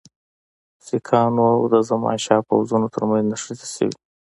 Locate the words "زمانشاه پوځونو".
1.89-2.87